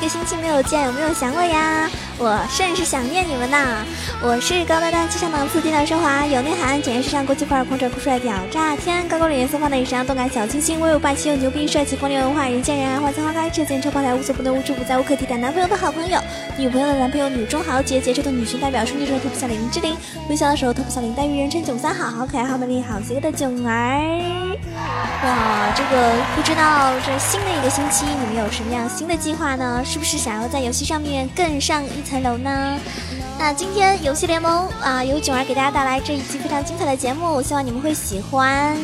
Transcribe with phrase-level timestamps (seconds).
[0.00, 1.86] 一个星期没有见，有没有想我呀？
[2.22, 3.82] 我甚是想念你们呐！
[4.22, 15.38] 我是高大大、气上档次、低调奢华、有内涵、简约时尚、国际范儿、空拽酷帅、屌炸天、高高冷、颜色放的沈阳动感小清新、威武霸气又牛逼、帅气风流文化、人见人爱、花见花开、车见车爆胎、无所不能、无处不在、无可替代。
[15.38, 16.20] 男朋友的好朋友，
[16.58, 19.96] 女朋友的男朋友，女中豪杰、杰出的女性代表，春季时候特别像林志玲，
[20.28, 24.60] 微笑的时候特别像林黛玉，人称囧三好，好可爱、好美丽、好邪恶的囧儿。
[25.22, 29.82] 哇，这个不知道这新的一个星期你们有什么样新的计划呢？
[29.84, 32.76] 是不是想要在游戏上面更上一层楼呢？
[33.38, 38.76] 那今天游戏联盟啊，由囧儿给大家带来这一期非常精彩的节目，我希望你们会喜欢。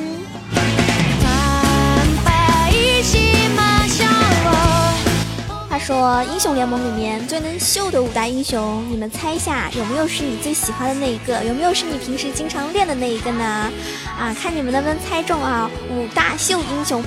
[5.68, 11.44] 他说：“英雄联盟里面最能秀的五大英雄，你们猜一下有没有是你最喜欢的那一个？
[11.44, 13.70] 有没有是你平时经常练的那一个呢？
[14.18, 15.70] 啊，看你们能不能猜中啊！
[15.90, 17.04] 五大秀英雄，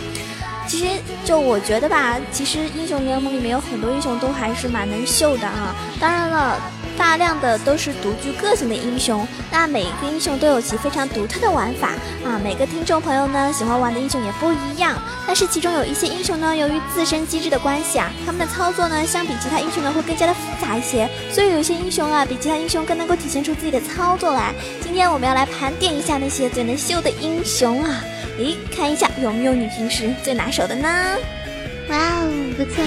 [0.70, 0.86] 其实
[1.25, 5.75] 就我觉得吧，其实英雄联盟里面有很多英雄都还是蛮能秀的啊。
[6.00, 6.58] 当然了。”
[7.00, 11.92] 大量的都是独具个性的英雄，那每一个英雄都有其非常独特的玩法
[12.25, 12.38] 啊。
[12.44, 24.53] 每个听众朋友呢喜欢玩的英雄也不一样，但是其中有一些英雄呢，由于自身机制的关系啊，他们的操作呢相比其他英雄呢会更加的复杂一些，所以有些英雄啊比其他英雄更能够体现出自己的操作来。
[24.84, 28.03] 今天我们要来盘点一下那些最能秀的英雄啊，
[28.40, 30.88] 诶，看一下有没有你平时最拿手的呢？
[31.90, 32.81] 哇哦，不错。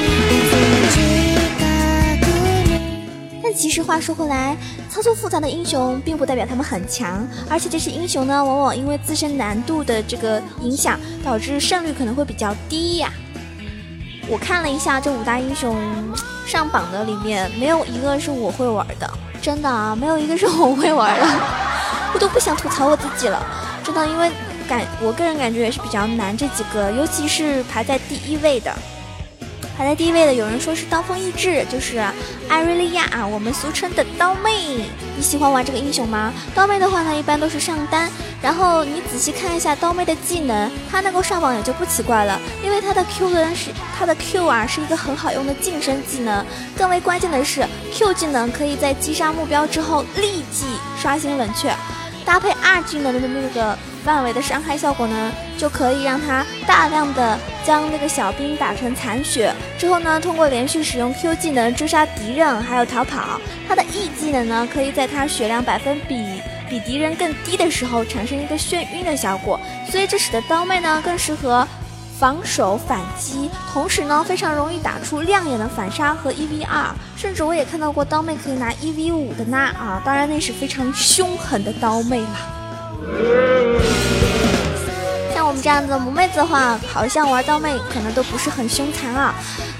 [3.42, 4.56] 但其实话说回来，
[4.88, 13.12] 操作复杂的英雄并不代表他们很强，而且这些英雄呢，往往因为自身难度的这个影响，导致胜率可能会比较低呀。
[14.28, 15.76] 我看了一下这五大英雄
[16.46, 19.10] 上榜的里面，没有一个是我会玩的，
[19.42, 21.26] 真的啊，没有一个是我会玩的，
[22.14, 23.44] 我都不想吐槽我自己了，
[23.84, 24.30] 真的，因为
[24.72, 28.74] 感我个人感觉也是比较难，这几个，尤其是排在第一位的。
[29.76, 31.98] 排在第一位的，有人说是刀锋意志，就是
[32.48, 34.86] 艾瑞利亚啊，我们俗称的刀妹。
[35.14, 36.32] 你喜欢玩这个英雄吗？
[36.54, 38.10] 刀妹的话呢，一般都是上单。
[38.40, 46.42] 然后你仔细看一下刀妹的技能，她能够上榜也就不奇怪了，因为她的 Q 呢是她的 Q 啊，是一个很好用的近身技能。
[46.78, 47.62] 更为关键的是
[47.92, 50.64] ，Q 技能可以在击杀目标之后立即
[50.98, 51.74] 刷新冷却，
[52.24, 53.78] 搭配 R 技能的那个。
[54.04, 59.54] 范围的伤害效果呢，就可以让他大量的将那个小兵打成残血。
[59.78, 63.40] 之后呢，通过连续使用 Q 技能追杀敌人，还有逃跑。
[63.68, 69.60] 他的 E 技能呢，可以在他血量百分比比敌人更低的时候产生一个眩晕的效果。
[69.90, 71.66] 所以这使得刀妹呢更适合
[72.18, 76.94] 防守反击，同时呢非常容易打出亮眼的反杀和 E V 二。
[77.16, 80.02] 甚至我也看到过刀妹可以拿 E V 五的呢啊！
[80.04, 82.61] 当然那是非常凶狠的刀妹了
[83.06, 84.11] 了。
[85.52, 89.34] 我们这样子萌妹子的话，好像玩刀妹可能都不是很凶残啊。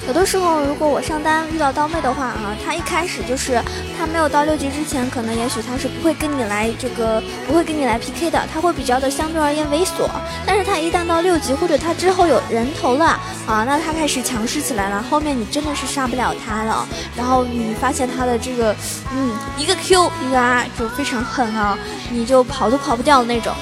[0.06, 3.58] 有的时候，如果我上单遇到刀妹的话啊，她一开始就是
[3.98, 10.10] 她没有到六级之前，可能也许她是不会跟你来这个，不会跟你来 PK 的，她会比较的相对而言猥琐。
[10.44, 16.86] 但是她一旦到六级，或者她之后有人头了啊，那她开始强势起来了，后面你真的是杀不了她了。
[17.16, 18.76] 然后你发现她的这个，
[19.16, 21.78] 嗯，一个 Q 一个 R 就非常狠啊，
[22.10, 23.54] 你就跑都跑不掉的那种。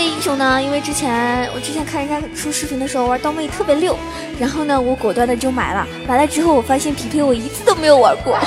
[0.00, 0.62] 这英雄呢？
[0.62, 3.94] 因为之前我之前看人家出视频的时候玩刀妹特别溜，
[4.38, 5.86] 然后呢，我果断的就买了。
[6.08, 8.38] 买了之后，我发现匹配我一次都没有玩过，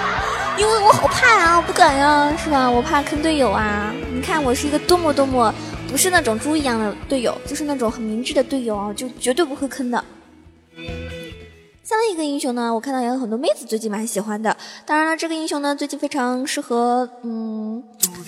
[0.56, 2.70] 因为我好怕啊，我不敢呀，是吧？
[2.70, 3.92] 我怕坑队友啊。
[4.14, 5.54] 你看我是一个多么多么
[5.86, 10.02] 不是那种猪一样的队友，就是那种很明智的队友啊，就绝对不会坑的。
[11.84, 14.56] 下一个英雄呢，我看到也有很多妹子最近蛮喜欢的。
[14.86, 17.82] 当然了，这个英雄呢，最近非常适合嗯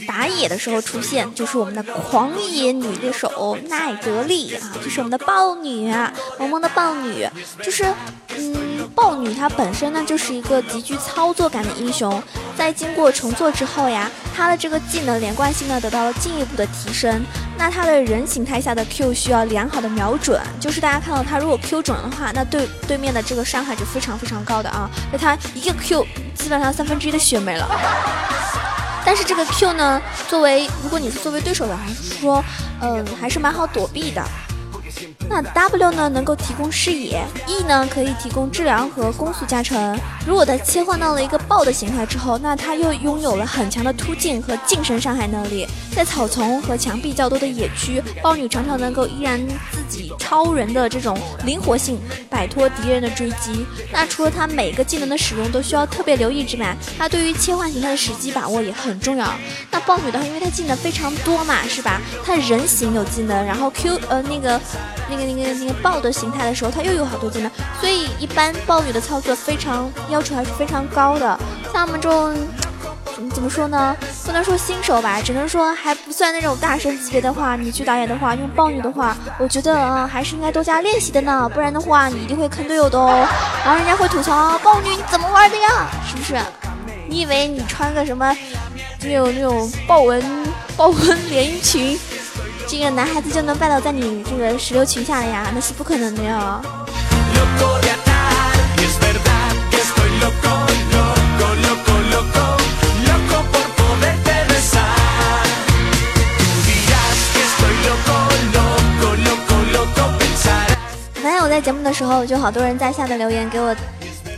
[0.06, 5.92] 打野的时候出现，就是我们的狂野女猎手奈德利啊，就是我们的豹女，
[6.38, 7.28] 萌萌的豹女，
[7.62, 7.84] 就是
[8.36, 12.22] 嗯豹女她本身呢就是一个极具操作感的英雄，
[12.56, 17.24] 在经过重做之后呀，她的这个技能连贯性呢得到了进一步的提升。
[17.56, 26.04] 那他的人形态下的 Q 需要良好的瞄准，就是大家看到他如果 Q 准的话，那对对面的这个伤害就非常非常高的啊，那他一个 Q
[26.34, 27.66] 基本上三分之一的血没了。
[29.04, 32.42] 但是这个 Q 呢，作为如果你是作为对手的，还是说，
[32.80, 34.22] 嗯，还是蛮好躲避的。
[35.26, 39.98] 那 W 呢，能够提供视野；E 呢，可以提供治疗和攻速加成。
[40.26, 45.66] 如果它切换到了一个豹的形态之后，那它又拥有了很强的突进和近身伤害能力。
[45.94, 49.40] 在草丛和墙壁较多的野区，豹女常常能够依然
[49.88, 51.98] 己超人的这种灵活性，
[52.28, 53.66] 摆脱敌人的追击。
[53.92, 59.32] 那除了他每个技能的使用都需要特别留意之外，他对于切换形态的时机把握也很重要。
[59.70, 62.00] 那豹女的话，因为它技能非常多嘛，是吧？
[62.24, 64.60] 它人形有技能，然后 Q 呃那个。
[65.06, 71.38] 那个那个那个豹的形态的时候，它又有好多技能，所以一般豹女的操作非常要求还是非常高的。
[71.70, 72.34] 像我们这种
[73.32, 73.96] 怎么说呢？
[74.24, 83.26] 不能说新手吧，只能说还不算那种大神级别的话，你去打野的话，用豹女的话，我觉得啊，还是应该多加练习的呢，不然的话，你一定会坑队友的哦。
[83.64, 85.88] 然后人家会吐槽豹女你怎么玩的呀？
[86.08, 86.36] 是不是？
[87.06, 88.36] 你以为你穿个什么
[89.02, 90.22] 那种那种豹纹
[90.76, 91.98] 豹纹连衣裙，
[92.66, 95.46] 这个男孩子就能拜倒在你这个石榴裙下了呀？
[95.54, 96.60] 那是不可能的呀！
[111.94, 113.74] 时候，就好多人在下面留言给我。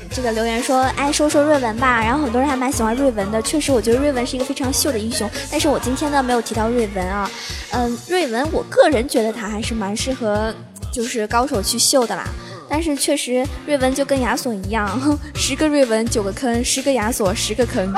[0.09, 2.03] 这个留言说，哎，说说瑞文吧。
[2.03, 5.29] 然后很多人还蛮喜欢瑞文的，确实，我觉得瑞文是一个非常秀的英雄。
[5.51, 7.31] 但是我今天呢，没有提到瑞文啊。
[7.73, 10.55] 嗯，瑞文，我个人觉得他还是蛮适合，
[10.91, 12.25] 就是高手去秀的啦。
[12.67, 14.89] 但是确实，瑞文就跟亚索一样，
[15.35, 17.93] 十个瑞文九个坑，十个亚索十个坑。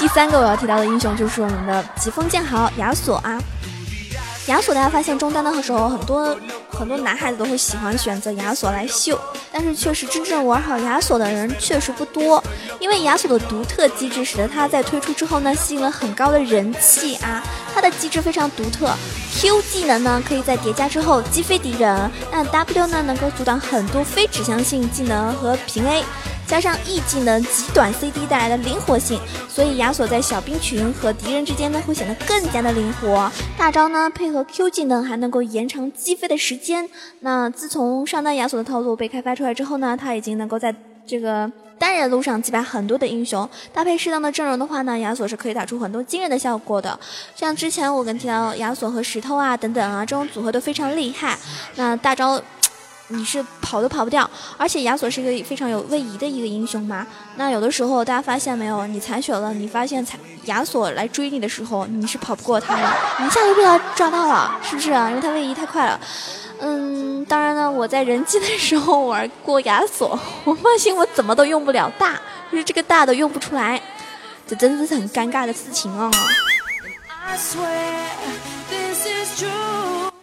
[0.00, 3.40] 第三个我要提到的英雄就是我们的疾风剑豪亚索啊。
[4.46, 6.36] 亚索，大家发现中单的时候，很多
[6.80, 9.20] 很多男孩子都会喜欢选择亚索来秀，
[9.52, 12.42] 但是确实真正玩好亚索的人确实不多，
[12.78, 17.42] 因为亚索的独特机制使得他在推出之后呢，吸引了很高的人气啊。
[17.74, 18.90] 他的机制非常独特
[19.38, 26.02] ，Q 技能呢可以在叠加之后击飞敌人，那 W 呢能够阻挡很多非指向性技能和平 A。
[26.50, 33.30] 加上 E 技能极短 CD 带来的灵活性，所以亚索在小兵群和敌人之间呢会显得更加的灵活。
[33.56, 36.90] 大招呢配合 Q 技能还能够延长击飞的时间。
[37.20, 40.74] 那自从上单亚索的套路被开发出来之后呢，他已经能够在
[41.06, 41.48] 这个
[41.78, 43.48] 单人路上击败很多的英雄。
[43.72, 46.98] 搭配适当的阵容的话呢，亚索是可以打出很多惊人的效果的。
[47.36, 51.38] 像之前我跟提到亚索和石头啊等等啊，这种组合都非常厉害。
[51.76, 52.42] 那大招。
[53.10, 57.06] 你是跑都跑不掉，而且亚索是一个非常有位移的一个英雄嘛。
[57.36, 62.82] 那有的时候大家发现没有，你残血了，你发现残亚索来追你的时候，你是跑不过他的，
[63.18, 65.08] 你一下就被他抓到了，是不是啊？
[65.10, 66.00] 因为他位移太快了。
[66.60, 72.20] 嗯，当然呢，我在人机的时候玩过亚索， 我发现我怎么都用不了大，
[72.52, 73.80] 就是这个大的用不出来，
[74.46, 76.10] 这真的是很尴尬的事情啊。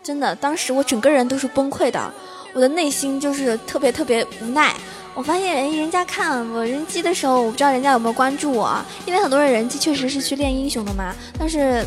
[0.03, 2.13] 真的，当时我整个人都是崩溃的。
[2.57, 4.73] 我的内心就是特别特别无奈。
[5.13, 11.13] 我发现人人家看我人机的时候，我不知道人家有没有关注我，因为很多人人机确实是去练英雄的嘛。
[11.37, 11.85] 但是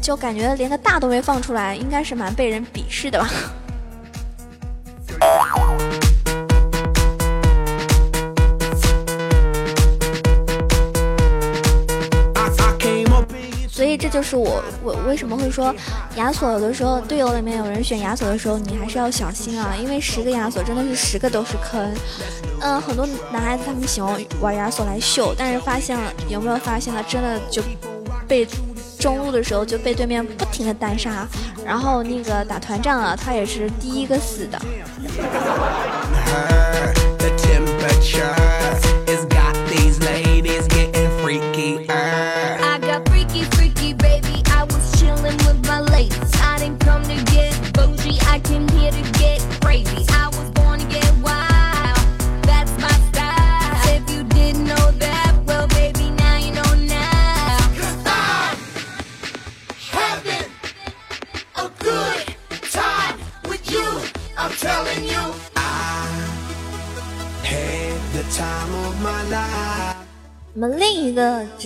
[0.00, 3.28] 就感觉连个大都没放出来，应该是蛮被人鄙视的吧。
[13.96, 15.74] 这就是我我为什么会说
[16.16, 21.92] 亚索有的时候队友里面有人选亚索的时候，你还是要小心啊，因为十个亚索真的是十个都是坑。
[22.60, 27.62] 嗯，很多男孩子他们喜欢玩亚索来秀，但是发现了有没有发现他真的就
[28.28, 28.46] 被
[28.98, 31.26] 中路的时候就被对面不停的单杀，
[31.64, 34.60] 然后那个打团战啊，他也是第一个死的。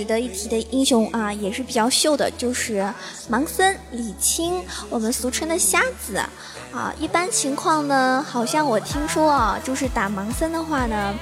[0.06, 2.88] 得一提的英雄啊，也是比较秀的，就是
[3.30, 6.16] 盲僧李青，我们俗称的瞎子
[6.72, 6.94] 啊。
[6.98, 11.14] 一般情况呢，好像我听说啊，就是打盲僧的话呢，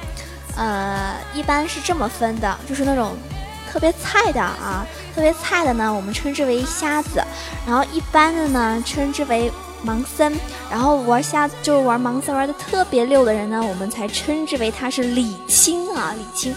[0.57, 3.17] 呃，一般是这么分的，就是那种
[3.73, 7.23] 特别菜的啊，特别菜的呢，我们称之为瞎子，
[7.67, 9.51] 然后一般的呢，称之为
[9.85, 10.33] 盲僧，
[10.71, 16.55] 然后玩瞎就是玩盲僧玩的特别溜的人呢，我们才称之为他是李青啊，李青。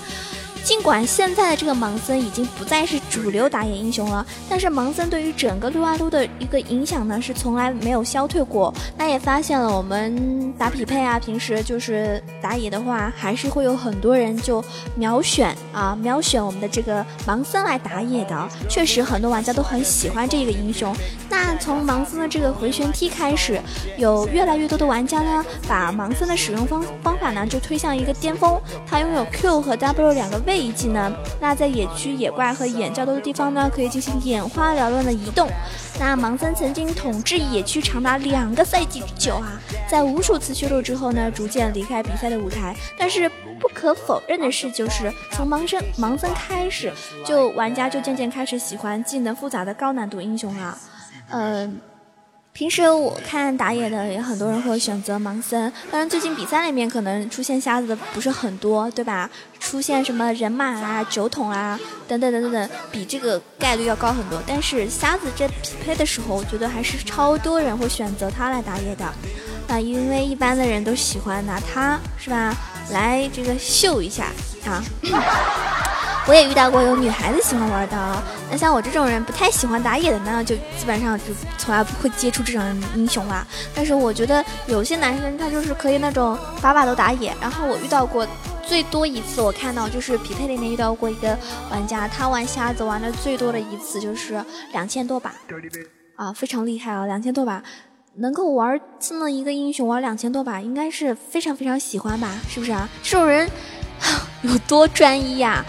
[0.68, 8.74] 尽管现在的这个盲僧已经不再是主流打野英雄了，但是盲僧对于整个撸啊撸的一个影响呢，是从来没有消退过。
[8.98, 14.62] 那也发现了，我们打匹配啊，平时就是打野的话，还是会有很多人就
[14.94, 18.50] 秒选啊，秒选我们的这个盲僧来打野的。
[18.68, 20.94] 确实，很多玩家都很喜欢这个英雄。
[21.30, 23.62] 那从盲僧的这个回旋踢开始，
[23.98, 28.60] 有越来越多的玩家呢，把盲僧的使用方方法呢，就推向一个巅峰。
[28.86, 30.57] 他拥有 Q 和 W 两个位。
[30.58, 35.50] 一技能，那在野区野怪和眼较多的地方呢，可以进行眼花缭乱的移动。
[36.00, 39.60] 那盲僧曾经统治野区长达两个赛季之久啊，
[39.90, 42.76] 在无数次削弱之后呢，逐渐离开比赛的舞台。
[42.98, 46.92] 但是不可否认的是，就是从盲僧盲僧开始，
[47.26, 50.78] 就玩家就渐渐开始喜欢技能复杂的高难度英雄了。
[51.30, 51.80] 嗯。
[52.58, 59.30] 平时我看打野的也很多人会选择盲僧，当然最近比赛里面可能出现瞎子的不是很多，对吧？
[59.60, 64.42] 出现什么人马啊、酒桶啊等等等等等，比这个概率要高很多。
[64.48, 69.06] 但是瞎子这匹配的时候，我觉得还是超多人会选择他来打野的。
[69.68, 72.56] 那因为一般的人都喜欢拿他，是吧？
[72.90, 74.32] 来这个秀一下
[74.66, 74.84] 啊。
[76.28, 81.24] 我也遇到过有女孩子喜欢玩的，那像我这种人不太喜欢打野的呢，就基本上就
[81.58, 83.48] 从来不会接触这种英雄啦。
[83.74, 88.28] 但是我觉得有些男生他就是可以那种把把都打野，然后我遇到过
[88.62, 91.38] 最多一次，我看到就是匹配里面遇到过一个
[91.72, 94.44] 玩家，他玩瞎子玩的最多的一次就是
[94.74, 95.34] 两千多把，
[96.18, 97.64] 啊，非常厉害啊，两千多把，
[98.16, 102.36] 能够玩这么一个英雄玩两千多把，应该是非常非常喜欢吧？
[102.50, 102.90] 是不是啊？
[103.02, 103.50] 这种人
[104.44, 105.66] 有多专一呀？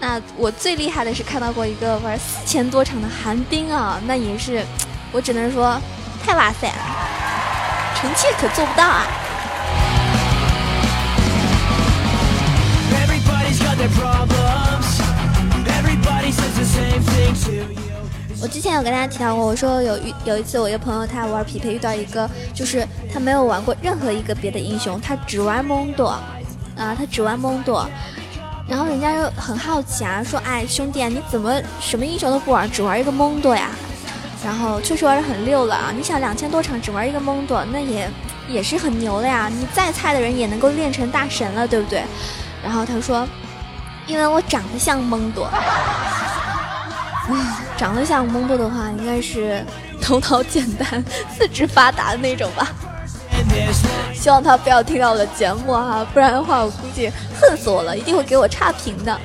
[0.00, 4.64] 那我最厉害的是看到过一个玩四千多场的寒冰啊，那也是，
[5.12, 5.78] 我只能说
[6.24, 6.82] 太哇塞了，
[7.94, 9.06] 臣妾可做不到啊。
[18.42, 26.08] 我之前有跟大家提到过，我说有遇有一次我一个朋友他玩匹配遇到一个，就是他没有玩过任何一个别的英雄，他只玩蒙多，
[26.74, 27.86] 啊，他只玩蒙多。
[28.70, 33.70] 然后人家又很好奇啊，说：“哎，兄弟，你怎么什么英雄都不玩，只玩一个蒙多呀？”
[34.44, 35.92] 然后确实玩的很溜了啊！
[35.94, 38.08] 你想两千多场只玩一个蒙多，那也
[38.48, 39.50] 也是很牛的呀！
[39.50, 42.04] 你再菜的人也能够练成大神了，对不对？
[42.62, 43.26] 然后他说
[44.06, 45.50] ：“因为我长得像蒙多。”
[47.28, 47.46] 嗯，
[47.76, 49.66] 长得像蒙多的话，应该是
[50.00, 51.04] 头脑简单、
[51.36, 52.68] 四肢发达的那种吧。
[54.20, 57.10] 希望他不要听到我的节目哈，不然的话我估计
[57.40, 59.18] 恨死我了，一定会给我差评的。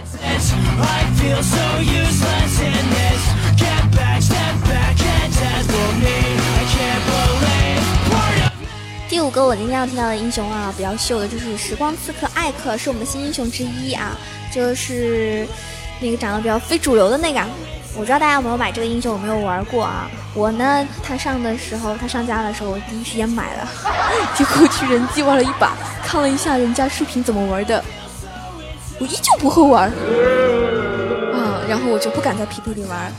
[9.09, 14.17] 第五个我今天要听到的英雄啊，比较秀的就是时光刺客艾克，是我们新英雄之一啊，
[14.49, 15.45] 就是
[15.99, 17.41] 那个长得比较非主流的那个。
[17.95, 20.09] 我不知道大家有没有买这个英雄，有没有玩过啊？
[20.33, 23.67] 我呢，他上的时候，他上架的时候，我第一时间买了，
[24.35, 25.71] 结果去人机玩了一把，
[26.03, 27.81] 看了一下人家视频怎么玩的，
[28.99, 29.85] 我依旧不会玩，
[31.33, 33.09] 啊，然后我就不敢在匹配里玩，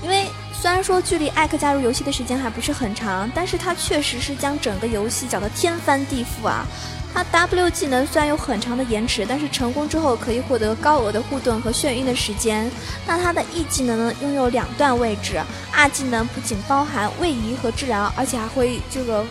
[0.00, 6.64] 因为虽然说距离艾克加入游戏的时间还不是很长，但是他确实是将整个游戏搅得天翻地覆啊。
[7.12, 12.70] 他 W 技能虽然有很长的延迟，但是成功之后可以获得高额的护盾和眩晕的时间。
[13.06, 15.40] 那他的 E 技能呢，拥有两段位置
[15.72, 19.24] ，R 技能不仅包含位移和治疗，而且还会这个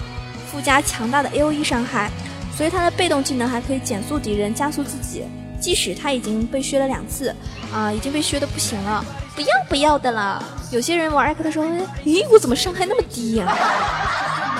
[0.51, 2.11] 附加强大的 AOE 伤害。
[2.55, 5.23] 所以他的被动技能还可以减速敌人，加速自己。
[5.61, 7.35] 即使他已经被削了两次，
[7.73, 9.03] 啊，已经被削的不行了，
[9.35, 10.43] 不要不要的了。
[10.71, 11.65] 有些人玩艾克的时候，
[12.05, 13.47] 咦，我怎么伤害那么低呀？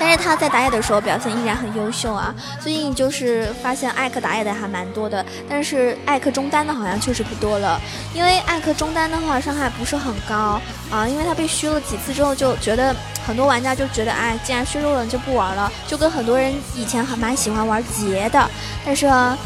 [0.00, 2.34] 但是他在打野的时候表现依然很优秀啊！
[2.58, 7.78] 最近就是发现艾克打野的还蛮多的，但是艾克中单的好像确实不多了。
[8.14, 10.58] 因为艾克中单的话伤害不是很高
[10.90, 18.50] 啊，因为他被削了几次之后就觉得很多玩家就觉得，哎，既然削弱了就不玩了，就跟很多人以前还蛮喜欢玩杰的，
[18.86, 19.36] 但是啊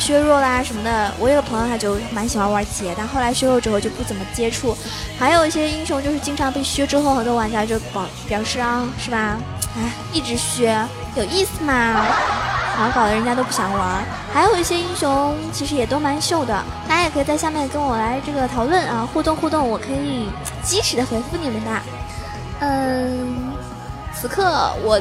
[0.00, 4.76] 削弱啦什么的，我有个朋友他就蛮喜欢玩杰，但后来削弱之后就不怎么接触。
[5.16, 9.38] 还有一些英雄就是经常被削之后，很多玩家就表表示啊，是吧？
[9.76, 11.72] 哎，一直削有意思吗？
[12.76, 14.02] 然后搞得人家都不想玩。
[14.32, 20.28] 还有一些英雄其实也都蛮秀的，大家也可以在下面跟我来这个讨论啊，互动互动，我可以
[20.62, 21.70] 及时的回复你们的。
[22.60, 23.52] 嗯，
[24.14, 25.00] 此刻我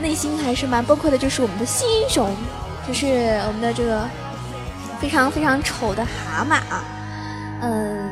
[0.00, 2.34] 内心还是蛮崩溃的，就是我们的新英雄，
[2.86, 4.08] 就是我们的这个
[5.00, 6.84] 非常非常丑的蛤蟆啊，
[7.62, 8.03] 嗯。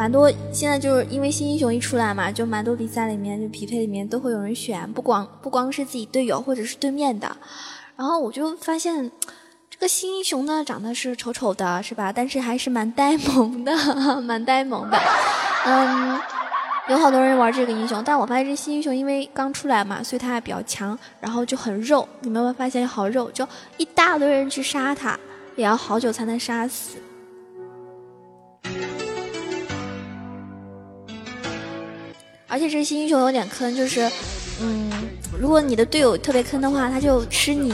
[0.00, 7.36] 蛮多，现在就是因为新英雄一出来嘛，就蛮多比赛里面就匹配里面都会有人选，不光不光是自己队友或者是对面的，
[7.96, 9.10] 然后我就发现
[9.68, 12.10] 这个新英雄呢长得是丑丑的，是吧？
[12.10, 13.76] 但是还是蛮呆萌的，
[14.24, 14.98] 蛮呆萌的。
[15.66, 16.18] 嗯，
[16.88, 22.08] 有好多人玩这个英雄，但我发现这新英雄因为刚出来嘛，所以他还比较强，然后就很肉。
[22.22, 23.30] 你们有没有发现好肉？
[23.32, 25.20] 就一大堆人去杀他，
[25.56, 26.96] 也要好久才能杀死。
[32.50, 34.10] 而且这些英雄有点坑，就是，
[34.60, 34.90] 嗯，
[35.38, 37.72] 如果你的队友特别坑的话，他就吃你，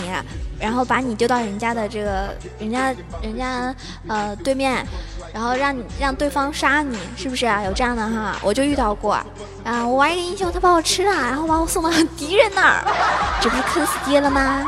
[0.60, 3.74] 然后把你丢到人家的这个，人家，人家，
[4.06, 4.86] 呃，对面。
[5.34, 7.62] 然后让你让对方杀你，是不是啊？
[7.62, 9.12] 有这样的哈，我就遇到过。
[9.64, 12.84] 啊，我玩一个英雄，他把我吃了，然后把我送到敌人那儿，
[13.42, 14.64] 这不是坑死爹了吗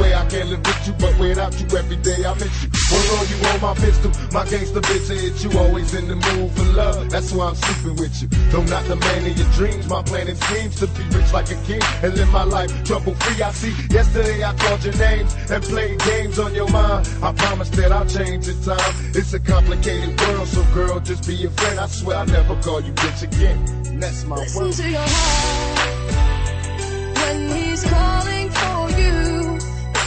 [0.00, 2.70] swear I can't live with you, but without you every day I miss you.
[2.90, 6.50] Roll on you on my pistol, my gangster bitch said you always in the mood
[6.52, 7.10] for love.
[7.10, 8.28] That's why I'm sleeping with you.
[8.50, 11.50] Though not the man of your dreams, my plan and schemes to be rich like
[11.50, 13.42] a king and live my life trouble free.
[13.42, 17.08] I see yesterday I called your names and played games on your mind.
[17.22, 18.94] I promise that I'll change in time.
[19.14, 21.78] It's a complicated world, so girl, just be a friend.
[21.78, 24.00] I swear I'll never call you bitch again.
[24.00, 24.72] That's my Listen word.
[24.72, 25.90] to your heart
[27.20, 28.39] when he's calling.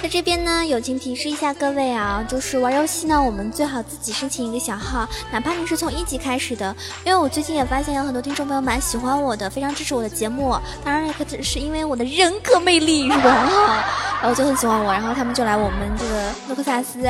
[0.00, 6.74] 在这边呢，友情提示一下各位啊，就是玩游戏呢，我们最好自己申请一个小号，哪怕你是从一级开始的。
[7.04, 10.56] 因为我最近也发现有很多听众朋友蛮喜欢我的，非常支持我的节目。
[10.84, 13.84] 当然，也可只是因为我的人格魅力，是吧？
[14.22, 17.00] 然后就很喜欢我，然后他们就来我们这个诺克萨斯。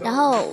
[0.00, 0.44] 然后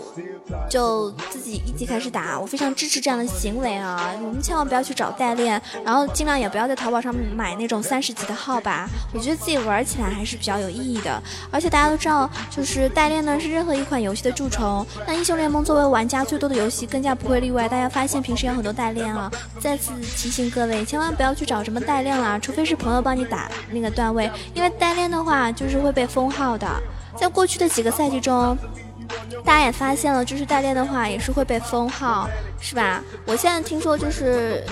[0.69, 4.13] 就自己一级开始打，我非常支持这样的行为啊！
[4.17, 8.87] 你们千万不要去找代练，然后尽量也不要在淘宝上买那种三十级的号吧。
[9.13, 11.21] 我觉得自己玩起来还是比较有意义的。
[11.49, 14.83] 而而且大家都知道，就是代练呢是任何一款游戏的蛀虫。
[15.05, 17.69] 那英雄联盟作为玩家最多的游戏，更加不会例外。
[17.69, 26.67] 大家发现平时有很多代练啊，再次提醒各位，千万不要去找什么代练了，除非是朋友帮你打那个段位，因为代练的话就是会被封号的。
[27.15, 28.57] 在过去的几个赛季中。
[29.43, 33.01] 大家也发现了，就是代练的话也是会被封号，是吧？
[33.25, 34.63] 我现在听说就是，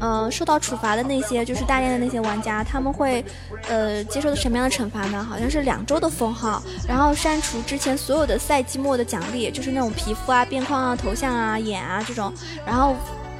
[0.00, 3.24] 呃，受到处罚的那些就是代练的那些玩家，他们会，
[3.68, 5.26] 呃，接受的什么样的惩罚呢？
[5.28, 12.32] 好像是两周的封号，然后删除之前所有的赛季末的奖励，就是那种皮肤啊、边框啊、头像啊、眼啊这种，
[12.66, 12.94] 然后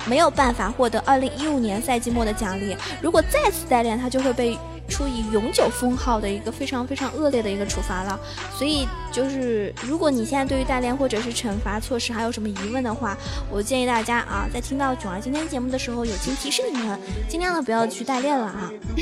[0.06, 2.76] 没有办法获得二零一五年赛季末的奖励。
[3.00, 4.58] 如果再次代练，他就会被。
[4.88, 8.18] 处以永久封号的一个非常非常恶劣的一个处罚了，
[8.56, 13.16] 所以就是如果你现在对于代练或者是惩罚措施还有什么疑问的话，
[13.50, 16.98] 我建议大家啊，在听到囧儿今天节目的时候，友情提示你们，
[17.28, 18.72] 尽量的不要去代练了啊，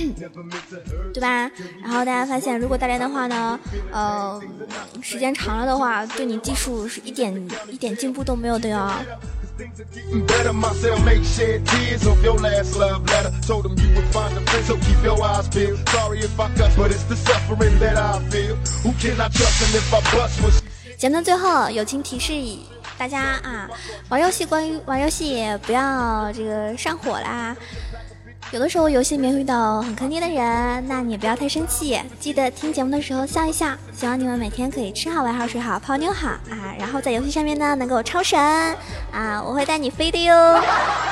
[1.14, 1.50] 对吧？
[1.82, 3.58] 然后大家发现，如果代练的话呢，
[3.92, 4.40] 呃，
[5.00, 7.32] 时间长了的话，对你技术是一点
[7.70, 8.90] 一点进步都没有的哟。
[20.98, 22.32] 节目最后，友情提示
[22.98, 23.68] 大家啊，
[24.10, 27.56] 玩游戏关于玩游戏不要这个上火啦。
[28.52, 33.66] 有的时候游戏里面遇到很坑爹的人，那你也不要太生气，记得听节目的时候笑一笑。
[33.92, 38.38] 希望你们每天可以吃好、玩好、睡好、泡妞好啊，然后在游戏上面呢能够超神
[39.10, 40.34] 啊，我会带你飞的哟。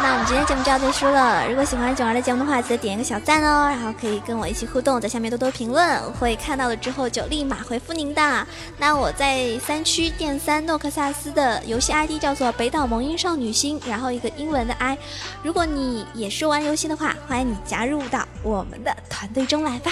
[0.01, 8.47] 那我们今天节目就要结束了，如果喜欢囧儿的节目的话，记得点一个小赞哦，然后可以跟我一起互动，在下面多多评论，我会看到了之后就立马回复您的。
[8.79, 14.97] 那我在三区电三诺克萨斯的游戏 ID 叫做北岛萌音少女心，然后一个英文的 I。
[15.43, 19.91] 如果你也是玩游戏的话，欢迎你加入到我们的团队中来吧。